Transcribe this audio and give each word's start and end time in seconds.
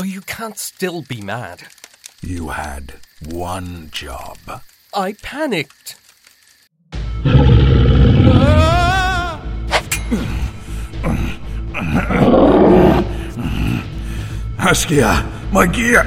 Oh, 0.00 0.04
you 0.04 0.20
can't 0.20 0.56
still 0.56 1.02
be 1.02 1.20
mad. 1.20 1.72
You 2.22 2.50
had 2.50 3.00
one 3.20 3.88
job. 3.90 4.38
I 4.94 5.14
panicked. 5.14 5.96
Ah! 7.24 9.42
Jaskier, 14.58 15.50
my 15.50 15.66
gear! 15.66 16.04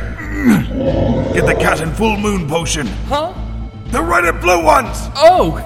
Get 1.34 1.46
the 1.46 1.58
cat 1.60 1.82
in 1.82 1.94
full 1.94 2.16
moon 2.16 2.48
potion. 2.48 2.88
Huh? 3.10 3.34
The 3.88 4.02
red 4.02 4.23
and 4.23 4.39
blue 4.39 4.64
ones! 4.64 5.10
Oh! 5.18 5.58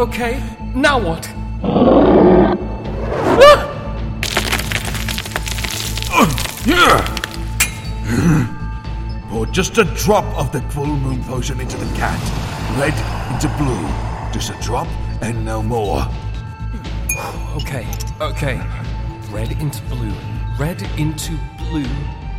okay, 0.00 0.40
now 0.76 1.00
what? 1.00 1.28
Ah! 6.68 7.02
Here! 8.04 8.46
Pour 9.30 9.46
just 9.46 9.78
a 9.78 9.84
drop 9.84 10.24
of 10.36 10.52
the 10.52 10.60
full 10.70 10.86
moon 10.86 11.22
potion 11.24 11.60
into 11.60 11.76
the 11.76 11.86
cat. 11.96 12.20
Red 12.78 12.94
into 13.32 13.48
blue. 13.56 13.88
Just 14.32 14.50
a 14.50 14.62
drop 14.62 14.88
and 15.22 15.44
no 15.44 15.62
more. 15.62 16.06
Okay, 17.56 17.86
okay. 18.20 18.60
Red 19.30 19.52
into 19.52 19.82
blue. 19.84 20.12
Red 20.58 20.82
into 20.98 21.38
blue. 21.56 21.86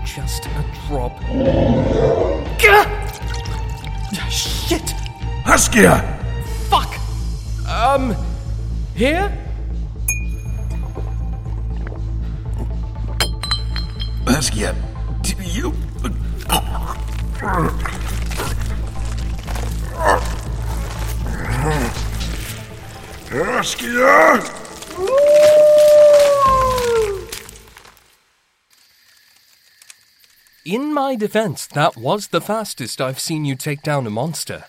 Just 0.06 0.46
a 0.46 0.66
drop. 0.88 1.20
Gah! 2.60 2.86
Shit! 4.30 4.94
Jaskier! 5.46 6.02
Fuck! 6.70 6.98
Um, 7.68 8.16
here? 8.96 9.32
Jaskier, 14.42 14.76
do 15.22 15.36
you. 15.44 15.72
Jaskier! 23.30 24.42
In 30.66 30.92
my 30.92 31.16
defense, 31.16 31.68
that 31.68 31.96
was 31.96 32.30
the 32.30 32.42
fastest 32.42 33.00
I've 33.00 33.20
seen 33.20 33.46
you 33.46 33.56
take 33.56 33.84
down 33.84 34.08
a 34.08 34.10
monster. 34.10 34.64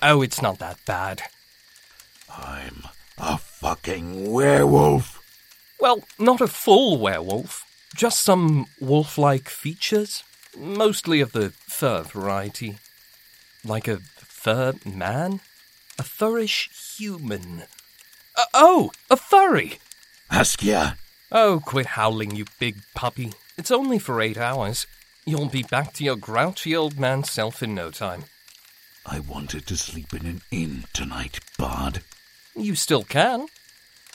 Oh, 0.00 0.22
it's 0.22 0.40
not 0.40 0.60
that 0.60 0.78
bad. 0.86 1.22
I'm 2.30 2.84
a 3.18 3.38
fucking 3.38 4.30
werewolf. 4.30 5.15
Well, 5.78 6.04
not 6.18 6.40
a 6.40 6.46
full 6.46 6.98
werewolf, 6.98 7.64
just 7.94 8.22
some 8.22 8.66
wolf 8.80 9.18
like 9.18 9.48
features, 9.48 10.24
mostly 10.56 11.20
of 11.20 11.32
the 11.32 11.50
fur 11.50 12.02
variety. 12.02 12.78
Like 13.64 13.88
a 13.88 13.98
fur 14.16 14.74
man? 14.84 15.40
A 15.98 16.02
furrish 16.02 16.70
human. 16.96 17.64
Uh, 18.36 18.44
oh, 18.54 18.90
a 19.10 19.16
furry! 19.16 19.78
Jaskier! 20.30 20.96
Oh, 21.32 21.60
quit 21.64 21.86
howling, 21.86 22.36
you 22.36 22.44
big 22.58 22.76
puppy. 22.94 23.32
It's 23.58 23.70
only 23.70 23.98
for 23.98 24.20
eight 24.20 24.36
hours. 24.36 24.86
You'll 25.24 25.48
be 25.48 25.62
back 25.62 25.92
to 25.94 26.04
your 26.04 26.16
grouchy 26.16 26.76
old 26.76 26.98
man 26.98 27.24
self 27.24 27.62
in 27.62 27.74
no 27.74 27.90
time. 27.90 28.24
I 29.04 29.20
wanted 29.20 29.66
to 29.66 29.76
sleep 29.76 30.12
in 30.12 30.26
an 30.26 30.42
inn 30.50 30.84
tonight, 30.92 31.40
Bard. 31.58 32.02
You 32.54 32.74
still 32.74 33.02
can. 33.02 33.46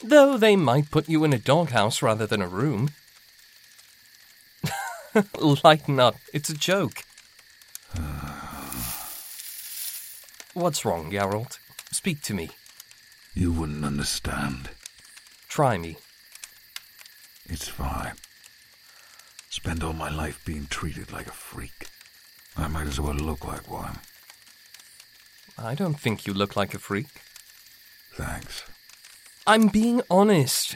Though 0.03 0.38
they 0.38 0.55
might 0.55 0.89
put 0.89 1.07
you 1.07 1.23
in 1.23 1.33
a 1.33 1.38
doghouse 1.38 2.02
rather 2.02 2.25
than 2.25 2.41
a 2.41 2.47
room. 2.47 2.89
Lighten 5.39 6.00
up, 6.00 6.16
it's 6.34 6.50
a 6.50 6.56
joke. 6.56 7.03
What's 10.53 10.84
wrong, 10.84 11.12
Geralt? 11.12 11.59
Speak 11.91 12.22
to 12.23 12.34
me. 12.34 12.50
You 13.34 13.53
wouldn't 13.53 13.85
understand. 13.85 14.69
Try 15.47 15.78
me. 15.78 15.97
It's 17.45 17.68
fine. 17.68 18.16
Spend 19.50 19.83
all 19.83 19.94
my 19.94 20.09
life 20.09 20.44
being 20.45 20.68
treated 20.69 21.12
like 21.12 21.28
a 21.28 21.31
freak. 21.31 21.88
I 22.57 22.68
might 22.68 22.88
as 22.88 23.00
well 23.00 23.13
look 23.13 23.45
like 23.45 23.69
one. 23.69 24.00
I 25.57 25.75
don't 25.75 26.00
think 26.00 26.25
you 26.25 26.33
look 26.33 26.56
like 26.56 26.73
a 26.73 26.79
freak. 26.79 27.07
Thanks. 28.13 28.63
I'm 29.47 29.69
being 29.69 30.02
honest. 30.09 30.75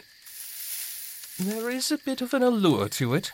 There 1.40 1.70
is 1.70 1.92
a 1.92 1.98
bit 1.98 2.22
of 2.22 2.34
an 2.34 2.42
allure 2.42 2.90
to 2.90 3.14
it. 3.14 3.31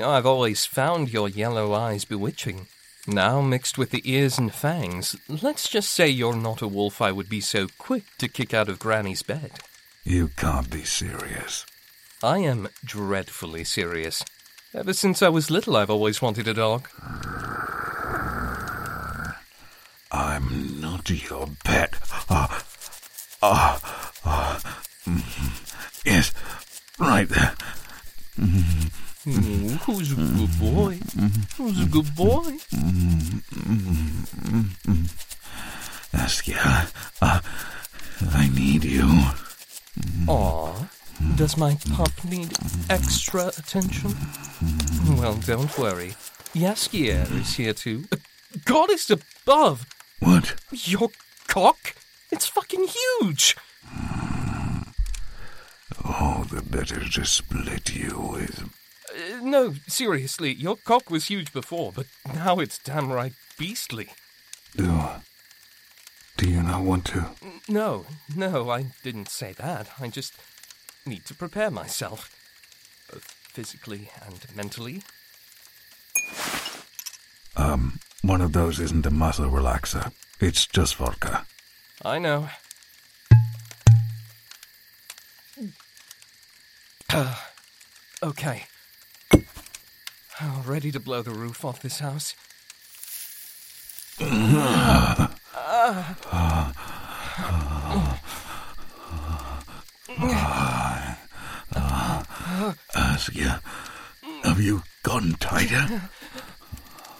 I've 0.00 0.26
always 0.26 0.64
found 0.64 1.12
your 1.12 1.28
yellow 1.28 1.72
eyes 1.72 2.04
bewitching. 2.04 2.68
Now, 3.06 3.40
mixed 3.40 3.78
with 3.78 3.90
the 3.90 4.02
ears 4.04 4.38
and 4.38 4.54
fangs, 4.54 5.16
let's 5.28 5.68
just 5.68 5.90
say 5.90 6.08
you're 6.08 6.36
not 6.36 6.62
a 6.62 6.68
wolf 6.68 7.02
I 7.02 7.10
would 7.10 7.28
be 7.28 7.40
so 7.40 7.66
quick 7.78 8.04
to 8.18 8.28
kick 8.28 8.54
out 8.54 8.68
of 8.68 8.78
Granny's 8.78 9.24
bed. 9.24 9.50
You 10.04 10.28
can't 10.36 10.70
be 10.70 10.84
serious. 10.84 11.66
I 12.22 12.38
am 12.38 12.68
dreadfully 12.84 13.64
serious. 13.64 14.24
Ever 14.72 14.92
since 14.92 15.20
I 15.20 15.28
was 15.30 15.50
little, 15.50 15.76
I've 15.76 15.90
always 15.90 16.22
wanted 16.22 16.46
a 16.46 16.54
dog. 16.54 16.88
I'm 20.12 20.80
not 20.80 21.10
your 21.10 21.48
pet. 21.64 21.94
Ah, 22.30 22.64
ah, 23.42 23.80
ah. 23.82 23.91
Right 27.22 27.28
there. 27.28 27.54
Who's 29.84 30.10
a 30.10 30.16
good 30.16 30.58
boy? 30.58 30.98
Who's 31.56 31.80
a 31.80 31.86
good 31.86 32.16
boy? 32.16 32.50
Jaskier, 36.12 36.90
uh, 37.22 37.40
I 38.32 38.48
need 38.56 38.82
you. 38.82 39.08
Aw, 40.26 40.88
does 41.36 41.56
my 41.56 41.76
pup 41.92 42.10
need 42.24 42.52
extra 42.90 43.52
attention? 43.56 44.16
Well, 45.16 45.34
don't 45.46 45.78
worry. 45.78 46.14
Jaskier 46.56 47.30
is 47.40 47.54
here 47.54 47.72
too. 47.72 48.06
Uh, 48.10 48.16
Goddess 48.64 49.08
above! 49.10 49.86
What? 50.18 50.56
Your 50.72 51.10
cock? 51.46 51.94
It's 52.32 52.46
fucking 52.46 52.88
huge! 52.88 53.56
Oh, 56.14 56.44
the 56.50 56.60
better 56.60 57.00
to 57.08 57.24
split 57.24 57.94
you 57.94 58.30
with. 58.32 58.68
Uh, 59.08 59.40
no, 59.42 59.74
seriously, 59.86 60.52
your 60.52 60.76
cock 60.76 61.10
was 61.10 61.26
huge 61.26 61.52
before, 61.52 61.90
but 61.90 62.06
now 62.34 62.58
it's 62.58 62.78
damn 62.78 63.10
right 63.10 63.32
beastly. 63.58 64.08
Do, 64.76 65.00
do 66.36 66.50
you 66.50 66.62
not 66.62 66.82
want 66.82 67.06
to? 67.06 67.30
No, 67.66 68.04
no, 68.36 68.70
I 68.70 68.86
didn't 69.02 69.28
say 69.30 69.52
that. 69.54 69.88
I 69.98 70.08
just 70.08 70.34
need 71.06 71.24
to 71.26 71.34
prepare 71.34 71.70
myself, 71.70 72.30
both 73.10 73.24
physically 73.24 74.10
and 74.26 74.44
mentally. 74.54 75.02
Um, 77.56 78.00
one 78.20 78.42
of 78.42 78.52
those 78.52 78.80
isn't 78.80 79.06
a 79.06 79.10
muscle 79.10 79.50
relaxer. 79.50 80.12
It's 80.40 80.66
just 80.66 80.96
vodka. 80.96 81.46
I 82.04 82.18
know. 82.18 82.48
okay. 88.22 88.64
Oh, 90.40 90.64
ready 90.66 90.90
to 90.92 91.00
blow 91.00 91.22
the 91.22 91.30
roof 91.30 91.64
off 91.64 91.82
this 91.82 91.98
house. 92.00 92.34
Jaskier, 103.22 103.60
have 104.42 104.60
you 104.60 104.82
gotten 105.02 105.34
tighter? 105.34 106.10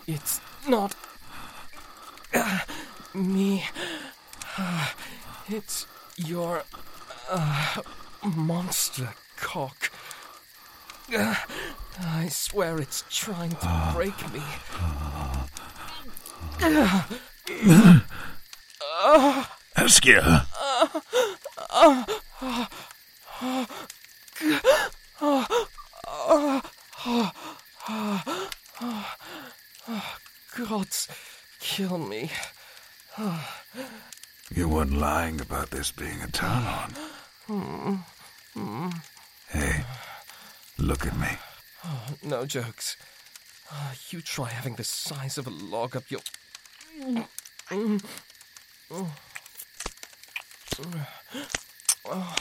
It's 0.07 0.41
not 0.67 0.95
uh, 2.35 2.59
me. 3.15 3.65
Uh, 4.59 4.89
it's 5.49 5.87
your 6.17 6.65
uh, 7.31 7.83
monster 8.25 9.15
cock. 9.37 9.82
I 12.01 12.29
swear 12.29 12.79
it's 12.79 13.05
trying 13.11 13.51
to 13.51 13.57
ah. 13.63 13.93
break 13.95 14.33
me. 14.33 14.43
Jaskier! 19.77 20.47
Gods, 30.57 31.09
kill 31.61 31.99
me. 31.99 32.31
You 34.55 34.69
weren't 34.69 34.93
lying 34.93 35.41
about 35.41 35.71
this 35.71 35.91
being 35.93 36.21
a 36.23 36.29
turn 36.29 36.49
on. 36.49 36.95
Hmm. 37.47 37.95
Hmm. 38.55 38.89
Hey, 39.49 39.85
look 40.83 41.07
at 41.07 41.17
me. 41.19 41.29
Oh, 41.85 42.05
No 42.23 42.45
jokes. 42.47 42.97
Ah, 43.71 43.95
You 44.11 44.21
try 44.21 44.49
having 44.49 44.75
the 44.77 44.85
size 44.85 45.39
of 45.39 45.47
a 45.47 45.51
log 45.51 45.97
up 45.97 46.11
your. 46.11 46.21
Oh, 52.05 52.37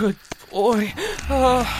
good 0.00 0.16
boy. 0.50 0.92
Ah, 1.28 1.79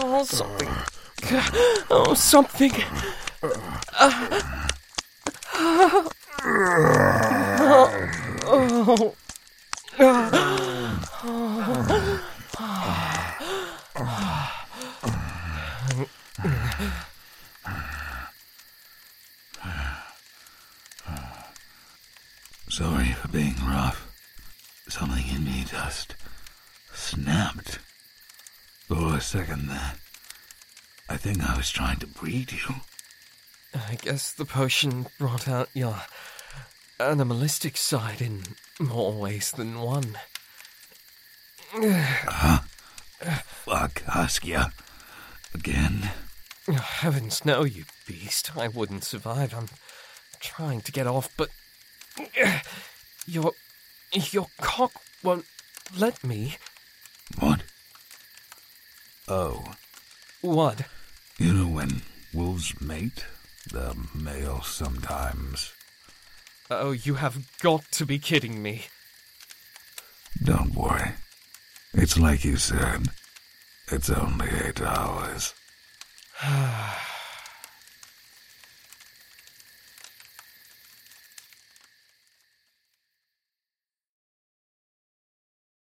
Oh, 0.00 0.24
something. 0.24 0.68
Oh, 1.90 2.14
something. 2.14 2.72
Oh, 8.50 9.14
oh. 10.00 10.44
Sorry 22.78 23.10
for 23.10 23.26
being 23.26 23.56
rough. 23.66 24.06
Something 24.88 25.24
in 25.34 25.42
me 25.42 25.64
just 25.66 26.14
snapped. 26.92 27.80
For 28.86 29.16
a 29.16 29.20
second 29.20 29.66
there, 29.66 29.94
I 31.08 31.16
think 31.16 31.42
I 31.42 31.56
was 31.56 31.70
trying 31.70 31.98
to 31.98 32.06
breed 32.06 32.52
you. 32.52 32.76
I 33.74 33.96
guess 33.96 34.30
the 34.30 34.44
potion 34.44 35.06
brought 35.18 35.48
out 35.48 35.70
your 35.74 36.02
animalistic 37.00 37.76
side 37.76 38.22
in 38.22 38.44
more 38.78 39.12
ways 39.12 39.50
than 39.50 39.80
one. 39.80 40.16
Fuck, 43.42 44.04
Jaskier. 44.04 44.70
Again. 45.52 46.12
Oh, 46.68 46.74
heavens 46.74 47.44
no, 47.44 47.64
you 47.64 47.86
beast. 48.06 48.56
I 48.56 48.68
wouldn't 48.68 49.02
survive. 49.02 49.52
I'm 49.52 49.66
trying 50.38 50.80
to 50.82 50.92
get 50.92 51.08
off, 51.08 51.28
but 51.36 51.48
your 53.26 53.52
your 54.12 54.46
cock 54.60 54.92
won't 55.22 55.44
let 55.96 56.22
me. 56.24 56.56
What? 57.38 57.62
Oh, 59.26 59.74
What? 60.40 60.82
you 61.38 61.52
know 61.52 61.68
when 61.68 62.02
wolves 62.32 62.80
mate? 62.80 63.24
The 63.70 63.94
male 64.14 64.62
sometimes. 64.62 65.72
Oh, 66.70 66.92
you 66.92 67.14
have 67.14 67.46
got 67.60 67.90
to 67.92 68.06
be 68.06 68.18
kidding 68.18 68.62
me. 68.62 68.86
Don't 70.42 70.74
worry. 70.74 71.12
It's 71.92 72.18
like 72.18 72.44
you 72.44 72.56
said. 72.56 73.08
It's 73.90 74.10
only 74.10 74.48
eight 74.64 74.80
hours. 74.80 75.54